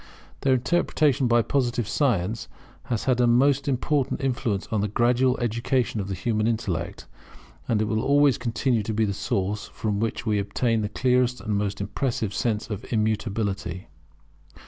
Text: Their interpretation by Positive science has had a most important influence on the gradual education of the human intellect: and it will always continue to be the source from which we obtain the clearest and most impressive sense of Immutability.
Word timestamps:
Their 0.39 0.55
interpretation 0.55 1.27
by 1.27 1.43
Positive 1.43 1.87
science 1.87 2.47
has 2.85 3.03
had 3.03 3.21
a 3.21 3.27
most 3.27 3.67
important 3.67 4.21
influence 4.21 4.65
on 4.71 4.81
the 4.81 4.87
gradual 4.87 5.37
education 5.39 6.01
of 6.01 6.07
the 6.07 6.15
human 6.15 6.47
intellect: 6.47 7.05
and 7.67 7.83
it 7.83 7.85
will 7.85 8.01
always 8.01 8.39
continue 8.39 8.81
to 8.81 8.95
be 8.95 9.05
the 9.05 9.13
source 9.13 9.67
from 9.67 9.99
which 9.99 10.25
we 10.25 10.39
obtain 10.39 10.81
the 10.81 10.89
clearest 10.89 11.39
and 11.39 11.55
most 11.55 11.79
impressive 11.79 12.33
sense 12.33 12.71
of 12.71 12.83
Immutability. 12.91 13.89